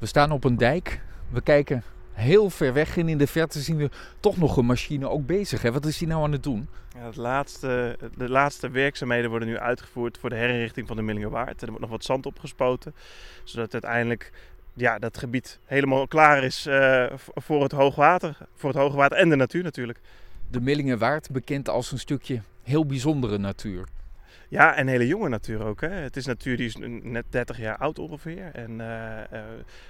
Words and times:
We 0.00 0.06
staan 0.06 0.30
op 0.30 0.44
een 0.44 0.56
dijk. 0.56 1.00
We 1.28 1.40
kijken 1.40 1.82
heel 2.12 2.50
ver 2.50 2.72
weg 2.72 2.96
en 2.96 3.08
in 3.08 3.18
de 3.18 3.26
verte 3.26 3.60
zien 3.60 3.76
we 3.76 3.90
toch 4.20 4.36
nog 4.36 4.56
een 4.56 4.66
machine 4.66 5.08
ook 5.08 5.26
bezig. 5.26 5.62
Hè? 5.62 5.72
Wat 5.72 5.86
is 5.86 5.98
die 5.98 6.08
nou 6.08 6.22
aan 6.22 6.32
het 6.32 6.42
doen? 6.42 6.68
Ja, 6.96 7.06
het 7.06 7.16
laatste, 7.16 7.98
de 8.16 8.28
laatste 8.28 8.70
werkzaamheden 8.70 9.30
worden 9.30 9.48
nu 9.48 9.58
uitgevoerd 9.58 10.18
voor 10.18 10.30
de 10.30 10.36
herinrichting 10.36 10.86
van 10.86 10.96
de 10.96 11.02
Millingenwaard. 11.02 11.60
Er 11.60 11.66
wordt 11.66 11.80
nog 11.80 11.90
wat 11.90 12.04
zand 12.04 12.26
opgespoten, 12.26 12.94
zodat 13.44 13.72
uiteindelijk 13.72 14.32
ja, 14.74 14.98
dat 14.98 15.18
gebied 15.18 15.58
helemaal 15.64 16.08
klaar 16.08 16.44
is 16.44 16.66
uh, 16.66 17.06
voor 17.34 17.62
het 17.62 17.72
hoogwater. 17.72 18.36
Voor 18.54 18.70
het 18.70 18.78
hoogwater 18.78 19.18
en 19.18 19.28
de 19.28 19.36
natuur 19.36 19.62
natuurlijk. 19.62 20.00
De 20.50 20.60
Millingenwaard 20.60 21.30
bekend 21.30 21.68
als 21.68 21.92
een 21.92 21.98
stukje 21.98 22.42
heel 22.62 22.86
bijzondere 22.86 23.38
natuur. 23.38 23.84
Ja, 24.48 24.74
en 24.74 24.86
hele 24.86 25.06
jonge 25.06 25.28
natuur 25.28 25.64
ook. 25.64 25.80
Hè. 25.80 25.88
Het 25.88 26.16
is 26.16 26.26
natuur 26.26 26.56
die 26.56 26.66
is 26.66 26.76
net 27.02 27.24
30 27.28 27.58
jaar 27.58 27.76
oud 27.76 27.98
ongeveer. 27.98 28.50
En 28.52 28.70
uh, 28.70 28.86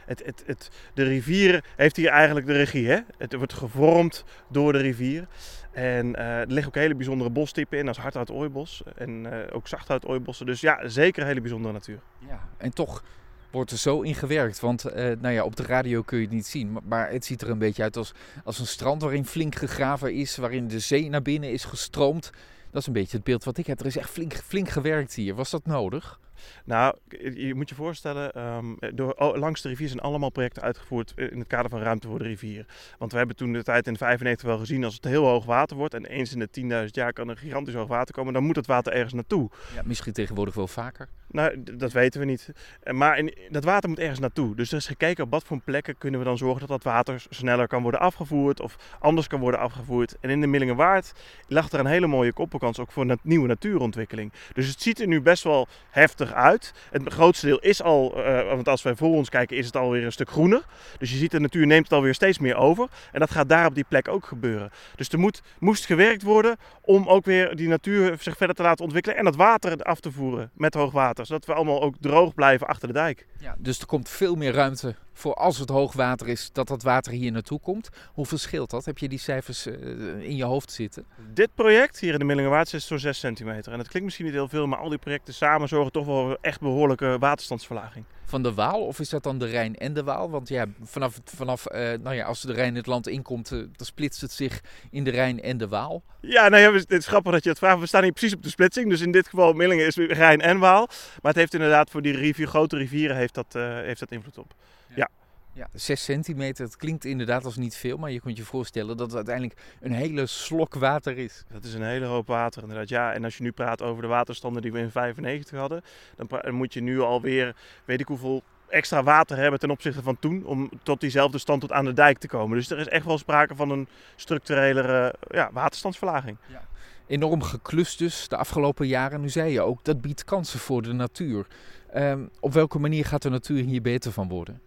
het, 0.07 0.23
het, 0.25 0.43
het, 0.47 0.71
de 0.95 1.03
rivier 1.03 1.65
heeft 1.77 1.97
hier 1.97 2.09
eigenlijk 2.09 2.47
de 2.47 2.53
regie. 2.53 2.89
Hè. 2.89 2.99
Het 3.19 3.35
wordt 3.35 3.53
gevormd 3.53 4.25
door 4.49 4.73
de 4.73 4.79
rivier. 4.79 5.27
En 5.73 6.07
uh, 6.07 6.41
er 6.41 6.47
liggen 6.47 6.67
ook 6.67 6.75
hele 6.75 6.95
bijzondere 6.95 7.31
bostypen 7.31 7.79
in, 7.79 7.89
als 7.89 7.99
hardhout 7.99 8.31
ooibos. 8.31 8.83
En 8.97 9.27
ook 9.53 9.69
zachthout 9.69 10.07
ooibossen. 10.07 10.47
Dus 10.47 10.61
ja, 10.61 10.89
zeker 10.89 11.27
hele 11.27 11.41
bijzondere 11.41 11.73
natuur. 11.73 12.01
Ja, 12.29 12.49
en 12.57 12.75
toch 12.75 13.05
wordt 13.51 13.71
er 13.71 13.79
zo 13.79 14.01
in 14.01 14.15
gewerkt. 14.15 14.61
Want 14.61 14.85
nou 14.95 15.31
ja, 15.31 15.45
op 15.45 15.57
de 15.57 15.63
radio 15.63 16.03
kun 16.03 16.19
je 16.19 16.25
het 16.25 16.33
niet 16.33 16.47
zien. 16.47 16.73
Maar, 16.73 16.83
maar, 16.85 17.11
het 17.11 17.25
ziet 17.25 17.43
er 17.43 17.51
een 17.51 17.59
beetje 17.59 17.83
uit 17.83 17.97
als, 17.97 18.15
als 18.45 18.59
een 18.59 18.67
strand 18.67 19.03
waarin 19.03 19.27
flink 19.27 19.55
gegraven 19.55 20.15
is. 20.15 20.37
Waarin 20.37 20.69
de 20.69 20.79
zee 20.79 21.09
naar 21.09 21.23
binnen 21.23 21.53
is 21.53 21.65
gestroomd. 21.65 22.31
Dat 22.71 22.81
is 22.81 22.87
een 22.87 22.93
beetje 22.93 23.17
het 23.17 23.27
beeld 23.27 23.45
wat 23.45 23.59
ik 23.59 23.67
heb. 23.67 23.81
Er 23.81 23.87
is 23.87 23.97
echt 23.97 24.11
flink, 24.11 24.35
flink 24.35 24.69
gewerkt 24.69 25.15
hier. 25.15 25.35
Was 25.35 25.51
dat 25.51 25.67
nodig? 25.67 26.21
Nou, 26.65 26.97
je 27.35 27.55
moet 27.55 27.69
je 27.69 27.75
voorstellen, 27.75 28.41
um, 28.57 28.77
door, 28.95 29.13
oh, 29.13 29.37
langs 29.37 29.63
de 29.63 29.69
rivier 29.69 29.89
zijn 29.89 30.01
allemaal 30.01 30.31
projecten 30.31 30.63
uitgevoerd 30.63 31.13
in 31.17 31.39
het 31.39 31.49
kader 31.49 31.71
van 31.71 31.81
ruimte 31.81 32.09
voor 32.09 32.19
de 32.19 32.25
rivier. 32.25 32.67
Want 32.99 33.13
we 33.13 33.19
hebben 33.19 33.37
toen 33.37 33.53
de 33.53 33.63
tijd 33.63 33.87
in 33.87 33.97
95 33.97 34.49
wel 34.49 34.59
gezien, 34.59 34.85
als 34.85 34.95
het 34.95 35.05
heel 35.05 35.25
hoog 35.25 35.45
water 35.45 35.77
wordt 35.77 35.95
en 35.95 36.05
eens 36.05 36.33
in 36.35 36.39
de 36.39 36.85
10.000 36.85 36.91
jaar 36.91 37.13
kan 37.13 37.29
er 37.29 37.37
gigantisch 37.37 37.75
hoog 37.75 37.89
water 37.89 38.15
komen, 38.15 38.33
dan 38.33 38.45
moet 38.45 38.57
het 38.57 38.67
water 38.67 38.93
ergens 38.93 39.13
naartoe. 39.13 39.51
Ja, 39.75 39.83
misschien 39.85 40.13
tegenwoordig 40.13 40.55
wel 40.55 40.69
vaker. 40.69 41.09
Nou, 41.33 41.63
dat 41.63 41.93
weten 41.93 42.21
we 42.21 42.27
niet. 42.27 42.53
Eh, 42.83 42.95
maar 42.95 43.19
in, 43.19 43.35
dat 43.51 43.65
water 43.65 43.89
moet 43.89 43.99
ergens 43.99 44.19
naartoe. 44.19 44.55
Dus 44.57 44.71
er 44.71 44.77
is 44.77 44.87
gekeken 44.87 45.25
op 45.25 45.31
wat 45.31 45.45
voor 45.45 45.61
plekken 45.61 45.99
kunnen 45.99 46.21
we 46.21 46.27
dan 46.27 46.39
zorgen 46.39 46.61
dat 46.61 46.69
dat 46.69 46.83
water 46.83 47.25
sneller 47.31 47.67
kan 47.67 47.83
worden 47.83 48.01
afgevoerd 48.01 48.61
of 48.61 48.77
anders 48.99 49.27
kan 49.27 49.41
worden 49.41 49.61
afgevoerd. 49.61 50.17
En 50.21 50.31
in 50.31 50.41
de 50.41 50.47
Millingenwaard 50.47 51.13
lag 51.49 51.71
er 51.71 51.81
een 51.81 51.87
hele 51.87 52.07
mooie 52.07 52.33
koppelkans 52.33 52.79
ook 52.79 52.93
voor 52.93 53.11
een 53.11 53.19
nieuwe 53.23 53.47
natuurontwikkeling. 53.47 54.33
Dus 54.53 54.69
het 54.69 54.83
ziet 54.83 55.01
er 55.01 55.07
nu 55.07 55.21
best 55.21 55.45
wel 55.45 55.69
heftig 55.91 56.30
uit. 56.33 56.73
Het 56.91 57.13
grootste 57.13 57.47
deel 57.47 57.59
is 57.59 57.83
al, 57.83 58.19
uh, 58.19 58.49
want 58.49 58.69
als 58.69 58.83
wij 58.83 58.95
voor 58.95 59.15
ons 59.15 59.29
kijken, 59.29 59.57
is 59.57 59.67
het 59.67 59.77
alweer 59.77 60.05
een 60.05 60.13
stuk 60.13 60.31
groener. 60.31 60.63
Dus 60.99 61.11
je 61.11 61.17
ziet 61.17 61.31
de 61.31 61.41
natuur 61.41 61.67
neemt 61.67 61.85
het 61.85 61.93
alweer 61.93 62.15
steeds 62.15 62.39
meer 62.39 62.57
over. 62.57 62.89
En 63.13 63.21
dat 63.21 63.31
gaat 63.31 63.49
daar 63.49 63.67
op 63.67 63.75
die 63.75 63.85
plek 63.89 64.09
ook 64.09 64.25
gebeuren. 64.25 64.71
Dus 64.97 65.09
er 65.09 65.19
moet, 65.19 65.43
moest 65.59 65.87
gewerkt 65.87 66.23
worden 66.23 66.57
om 66.81 67.09
ook 67.09 67.25
weer 67.25 67.57
die 67.57 67.69
natuur 67.69 68.17
zich 68.21 68.37
verder 68.37 68.57
te 68.57 68.63
laten 68.63 68.85
ontwikkelen 68.85 69.19
en 69.19 69.25
dat 69.25 69.37
water 69.37 69.83
af 69.83 70.01
te 70.01 70.13
voeren 70.13 70.51
met 70.55 70.75
hoogwater 70.75 71.27
zodat 71.27 71.47
we 71.47 71.55
allemaal 71.55 71.83
ook 71.83 71.95
droog 72.01 72.35
blijven 72.35 72.67
achter 72.67 72.89
de 72.89 72.95
dijk. 72.95 73.27
Ja, 73.39 73.55
dus 73.59 73.79
er 73.79 73.87
komt 73.87 74.09
veel 74.09 74.35
meer 74.35 74.53
ruimte 74.53 74.95
voor 75.21 75.35
als 75.35 75.59
het 75.59 75.69
hoogwater 75.69 76.29
is, 76.29 76.51
dat 76.53 76.69
dat 76.69 76.83
water 76.83 77.13
hier 77.13 77.33
naartoe 77.33 77.61
komt. 77.61 77.89
Hoeveel 78.13 78.39
scheelt 78.39 78.71
dat? 78.71 78.85
Heb 78.85 78.99
je 78.99 79.09
die 79.09 79.19
cijfers 79.19 79.67
uh, 79.67 79.75
in 80.23 80.37
je 80.37 80.45
hoofd 80.45 80.73
zitten? 80.73 81.05
Dit 81.33 81.55
project 81.55 82.01
hier 82.01 82.13
in 82.13 82.19
de 82.19 82.25
Millingenwaard 82.25 82.73
is 82.73 82.87
zo'n 82.87 82.99
6 82.99 83.19
centimeter. 83.19 83.73
En 83.73 83.79
dat 83.79 83.89
klinkt 83.89 84.05
misschien 84.05 84.25
niet 84.25 84.35
heel 84.35 84.49
veel, 84.49 84.67
maar 84.67 84.79
al 84.79 84.89
die 84.89 84.99
projecten 84.99 85.35
samen 85.35 85.69
zorgen 85.69 85.93
toch 85.93 86.07
wel 86.07 86.25
voor 86.25 86.39
echt 86.41 86.61
behoorlijke 86.61 87.17
waterstandsverlaging. 87.19 88.05
Van 88.25 88.43
de 88.43 88.55
Waal 88.55 88.87
of 88.87 89.01
is 89.01 89.09
dat 89.09 89.23
dan 89.23 89.39
de 89.39 89.47
Rijn 89.47 89.77
en 89.77 89.95
de 89.95 90.03
Waal? 90.03 90.31
Want 90.31 90.49
ja, 90.49 90.67
vanaf, 90.83 91.21
vanaf 91.25 91.73
uh, 91.73 91.79
nou 91.79 92.15
ja, 92.15 92.25
als 92.25 92.41
de 92.41 92.53
Rijn 92.53 92.75
het 92.75 92.87
land 92.87 93.09
inkomt, 93.09 93.51
uh, 93.51 93.59
dan 93.59 93.87
splitst 93.87 94.21
het 94.21 94.33
zich 94.33 94.61
in 94.91 95.05
de 95.05 95.11
Rijn 95.11 95.43
en 95.43 95.59
de 95.59 95.69
Waal. 95.69 96.03
Ja, 96.21 96.49
nou 96.49 96.63
ja, 96.63 96.73
het 96.73 96.91
is 96.91 97.07
grappig 97.07 97.33
dat 97.33 97.45
je 97.45 97.51
het 97.51 97.59
vraagt. 97.59 97.81
We 97.81 97.87
staan 97.87 98.03
hier 98.03 98.13
precies 98.13 98.35
op 98.35 98.43
de 98.43 98.49
splitsing. 98.49 98.91
Dus 98.91 99.01
in 99.01 99.13
dit 99.13 99.29
geval 99.29 99.53
Millingen 99.53 99.87
is 99.87 99.97
Rijn 99.97 100.41
en 100.41 100.59
Waal. 100.59 100.87
Maar 100.87 101.33
het 101.33 101.37
heeft 101.41 101.55
inderdaad 101.55 101.91
voor 101.91 102.03
die 102.03 102.17
rivier, 102.17 102.47
grote 102.47 102.77
rivieren 102.77 103.17
heeft 103.17 103.35
dat, 103.35 103.53
heeft 103.53 104.01
dat 104.01 104.11
invloed 104.11 104.39
op. 104.39 104.55
ja. 104.95 105.09
Ja, 105.53 105.69
6 105.73 106.05
centimeter, 106.05 106.65
het 106.65 106.77
klinkt 106.77 107.05
inderdaad 107.05 107.45
als 107.45 107.57
niet 107.57 107.77
veel, 107.77 107.97
maar 107.97 108.11
je 108.11 108.21
kunt 108.21 108.37
je 108.37 108.45
voorstellen 108.45 108.97
dat 108.97 109.07
het 109.07 109.17
uiteindelijk 109.17 109.61
een 109.81 109.93
hele 109.93 110.27
slok 110.27 110.75
water 110.75 111.19
is. 111.19 111.45
Dat 111.53 111.65
is 111.65 111.75
een 111.75 111.83
hele 111.83 112.07
hoop 112.07 112.27
water 112.27 112.63
inderdaad, 112.63 112.89
ja. 112.89 113.13
En 113.13 113.25
als 113.25 113.37
je 113.37 113.43
nu 113.43 113.53
praat 113.53 113.83
over 113.83 114.03
de 114.03 114.09
waterstanden 114.09 114.63
die 114.63 114.73
we 114.73 114.79
in 114.79 114.91
95 114.91 115.59
hadden, 115.59 115.83
dan 116.17 116.55
moet 116.55 116.75
je 116.75 116.81
nu 116.81 117.01
alweer, 117.01 117.57
weet 117.85 118.01
ik 118.01 118.07
hoeveel 118.07 118.43
extra 118.69 119.03
water 119.03 119.37
hebben 119.37 119.61
ten 119.61 119.71
opzichte 119.71 120.03
van 120.03 120.19
toen, 120.19 120.45
om 120.45 120.71
tot 120.83 121.01
diezelfde 121.01 121.39
stand 121.39 121.61
tot 121.61 121.73
aan 121.73 121.85
de 121.85 121.93
dijk 121.93 122.19
te 122.19 122.29
komen. 122.29 122.57
Dus 122.57 122.71
er 122.71 122.79
is 122.79 122.89
echt 122.89 123.05
wel 123.05 123.19
sprake 123.19 123.55
van 123.57 123.71
een 123.71 123.89
structurele 124.17 125.15
ja, 125.31 125.51
waterstandsverlaging. 125.53 126.37
Ja. 126.47 126.63
Enorm 127.07 127.43
geklust 127.43 127.99
dus 127.99 128.29
de 128.29 128.37
afgelopen 128.37 128.87
jaren. 128.87 129.21
Nu 129.21 129.29
zei 129.29 129.53
je 129.53 129.61
ook, 129.61 129.85
dat 129.85 130.01
biedt 130.01 130.25
kansen 130.25 130.59
voor 130.59 130.83
de 130.83 130.93
natuur. 130.93 131.47
Um, 131.95 132.31
op 132.41 132.53
welke 132.53 132.79
manier 132.79 133.05
gaat 133.05 133.23
de 133.23 133.31
natuur 133.31 133.63
hier 133.63 133.83
beter 133.83 134.13
van 134.13 134.29
worden? 134.29 134.61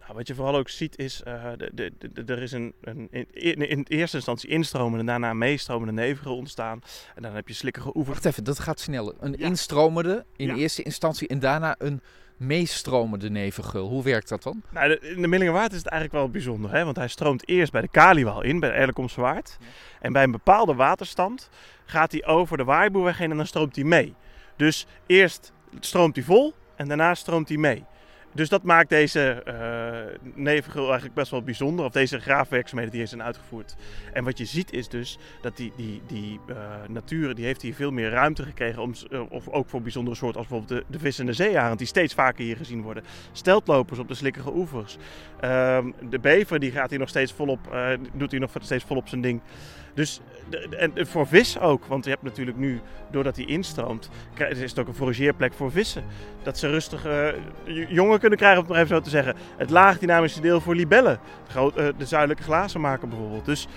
Nou, 0.00 0.14
wat 0.14 0.26
je 0.26 0.34
vooral 0.34 0.56
ook 0.56 0.68
ziet 0.68 0.98
is, 0.98 1.22
uh, 1.28 1.44
de, 1.56 1.70
de, 1.74 2.12
de, 2.12 2.32
er 2.34 2.42
is 2.42 2.52
een, 2.52 2.74
een 2.80 3.08
in, 3.30 3.68
in, 3.68 3.84
eerste 3.88 4.16
instantie 4.16 4.48
instromende 4.48 4.98
en 4.98 5.06
daarna 5.06 5.34
meestromende 5.34 5.92
nevelen 5.92 6.34
ontstaan. 6.34 6.82
En 7.14 7.22
dan 7.22 7.34
heb 7.34 7.48
je 7.48 7.54
slikkige 7.54 7.96
oevers. 7.96 8.14
Wacht 8.14 8.24
even, 8.24 8.44
dat 8.44 8.58
gaat 8.58 8.80
sneller. 8.80 9.14
Een 9.20 9.34
ja. 9.38 9.46
instromende 9.46 10.24
in 10.36 10.54
eerste 10.54 10.82
instantie 10.82 11.28
en 11.28 11.38
daarna 11.38 11.74
een 11.78 12.00
meestromende 12.38 13.30
nevengul. 13.30 13.88
Hoe 13.88 14.02
werkt 14.02 14.28
dat 14.28 14.42
dan? 14.42 14.62
Nou, 14.70 14.88
de, 14.88 15.00
in 15.00 15.22
de 15.22 15.28
Millingenwaard 15.28 15.72
is 15.72 15.78
het 15.78 15.86
eigenlijk 15.86 16.22
wel 16.22 16.30
bijzonder. 16.30 16.72
Hè? 16.72 16.84
Want 16.84 16.96
hij 16.96 17.08
stroomt 17.08 17.48
eerst 17.48 17.72
bij 17.72 17.80
de 17.80 17.88
Kaliwal 17.88 18.42
in, 18.42 18.60
bij 18.60 18.68
de 18.68 18.74
Erlekomse 18.74 19.20
Waard. 19.20 19.56
Ja. 19.60 19.66
En 20.00 20.12
bij 20.12 20.22
een 20.22 20.30
bepaalde 20.30 20.74
waterstand 20.74 21.48
gaat 21.84 22.12
hij 22.12 22.26
over 22.26 22.56
de 22.56 22.64
Waaiboerweg 22.64 23.18
heen 23.18 23.30
en 23.30 23.36
dan 23.36 23.46
stroomt 23.46 23.76
hij 23.76 23.84
mee. 23.84 24.14
Dus 24.56 24.86
eerst 25.06 25.52
stroomt 25.80 26.16
hij 26.16 26.24
vol 26.24 26.54
en 26.76 26.88
daarna 26.88 27.14
stroomt 27.14 27.48
hij 27.48 27.58
mee. 27.58 27.84
Dus 28.32 28.48
dat 28.48 28.62
maakt 28.62 28.88
deze 28.88 29.42
uh, 30.36 30.46
eigenlijk 30.46 31.14
best 31.14 31.30
wel 31.30 31.42
bijzonder. 31.42 31.84
Of 31.84 31.92
deze 31.92 32.20
graafwerkzaamheden 32.20 32.90
die 32.90 33.00
hier 33.00 33.08
zijn 33.08 33.22
uitgevoerd. 33.22 33.76
En 34.12 34.24
wat 34.24 34.38
je 34.38 34.44
ziet 34.44 34.72
is 34.72 34.88
dus 34.88 35.18
dat 35.42 35.56
die, 35.56 35.72
die, 35.76 36.02
die 36.06 36.40
uh, 36.50 36.56
natuur 36.88 37.34
die 37.34 37.44
heeft 37.44 37.62
hier 37.62 37.74
veel 37.74 37.90
meer 37.90 38.10
ruimte 38.10 38.42
gekregen. 38.42 38.82
Om, 38.82 38.92
uh, 39.10 39.32
of 39.32 39.48
ook 39.48 39.68
voor 39.68 39.82
bijzondere 39.82 40.16
soorten 40.16 40.40
als 40.40 40.48
bijvoorbeeld 40.48 40.80
de, 40.80 40.92
de 40.92 40.98
vis 40.98 41.18
en 41.18 41.26
de 41.26 41.32
zeearend. 41.32 41.78
Die 41.78 41.86
steeds 41.86 42.14
vaker 42.14 42.44
hier 42.44 42.56
gezien 42.56 42.82
worden. 42.82 43.04
Steltlopers 43.32 43.98
op 43.98 44.08
de 44.08 44.14
slikkige 44.14 44.54
oevers. 44.54 44.96
Ehm, 45.40 45.90
de 46.10 46.18
bever 46.18 46.58
die 46.58 46.70
gaat 46.70 46.90
hier 46.90 46.98
nog 46.98 47.08
steeds 47.08 47.32
volop, 47.32 47.76
doet 48.12 48.30
hier 48.30 48.40
nog 48.40 48.50
steeds 48.60 48.84
volop 48.84 49.08
zijn 49.08 49.20
ding. 49.20 49.40
Dus 49.98 50.20
en 50.70 50.92
voor 50.96 51.26
vis 51.26 51.58
ook, 51.58 51.84
want 51.84 52.04
je 52.04 52.10
hebt 52.10 52.22
natuurlijk 52.22 52.56
nu, 52.56 52.80
doordat 53.10 53.36
hij 53.36 53.44
instroomt, 53.44 54.10
is 54.48 54.60
het 54.60 54.78
ook 54.78 54.86
een 54.86 54.94
forageerplek 54.94 55.52
voor 55.52 55.70
vissen. 55.70 56.04
Dat 56.42 56.58
ze 56.58 56.68
rustig 56.68 57.06
uh, 57.06 57.28
jongen 57.88 58.20
kunnen 58.20 58.38
krijgen, 58.38 58.58
om 58.58 58.64
het 58.64 58.72
maar 58.72 58.82
even 58.82 58.96
zo 58.96 59.02
te 59.02 59.10
zeggen. 59.10 59.34
Het 59.56 59.70
laagdynamische 59.70 60.40
deel 60.40 60.60
voor 60.60 60.74
libellen, 60.74 61.18
de 61.74 62.06
zuidelijke 62.06 62.42
glazen 62.42 62.80
maken 62.80 63.08
bijvoorbeeld. 63.08 63.44
Dus 63.44 63.68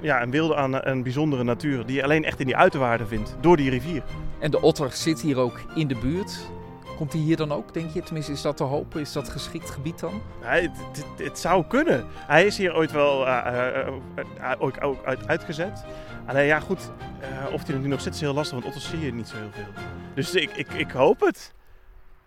ja, 0.00 0.22
een 0.22 0.30
wilde 0.30 0.56
aan 0.56 0.86
een 0.86 1.02
bijzondere 1.02 1.44
natuur 1.44 1.86
die 1.86 1.96
je 1.96 2.02
alleen 2.02 2.24
echt 2.24 2.40
in 2.40 2.46
die 2.46 2.56
uiterwaarden 2.56 3.08
vindt, 3.08 3.36
door 3.40 3.56
die 3.56 3.70
rivier. 3.70 4.02
En 4.38 4.50
de 4.50 4.60
otter 4.60 4.92
zit 4.92 5.20
hier 5.20 5.38
ook 5.38 5.60
in 5.74 5.88
de 5.88 5.96
buurt. 5.96 6.50
Komt 6.98 7.12
hij 7.12 7.22
hier 7.22 7.36
dan 7.36 7.52
ook, 7.52 7.74
denk 7.74 7.90
je? 7.90 8.02
Tenminste, 8.02 8.32
is 8.32 8.42
dat 8.42 8.56
te 8.56 8.64
hopen? 8.64 9.00
Is 9.00 9.12
dat 9.12 9.28
geschikt 9.28 9.70
gebied 9.70 10.00
dan? 10.00 10.22
het, 10.40 10.70
het, 10.92 11.26
het, 11.26 11.38
zou 11.38 11.64
kunnen. 11.64 12.06
Hij 12.10 12.46
is 12.46 12.58
hier 12.58 12.74
ooit 12.74 12.92
wel 12.92 13.26
uh, 13.26 13.46
uh, 13.46 13.94
uh, 14.38 14.52
ook, 14.58 14.84
ook 14.84 15.04
uit, 15.04 15.26
uitgezet. 15.26 15.84
Alleen 16.26 16.46
ja, 16.46 16.60
goed, 16.60 16.90
of 17.52 17.66
hij 17.66 17.74
er 17.74 17.80
nu 17.80 17.88
nog 17.88 18.00
zit 18.00 18.14
is 18.14 18.20
heel 18.20 18.34
lastig, 18.34 18.52
want 18.52 18.64
otters 18.64 18.88
zie 18.88 19.00
je 19.00 19.12
niet 19.12 19.28
zo 19.28 19.36
heel 19.36 19.50
veel. 19.50 19.82
Dus 20.14 20.34
ik, 20.34 20.50
ik, 20.50 20.72
ik 20.72 20.90
hoop 20.90 21.20
het. 21.20 21.54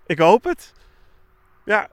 Ik 0.05 0.19
hoop 0.19 0.43
het. 0.43 0.73
Ja. 1.65 1.89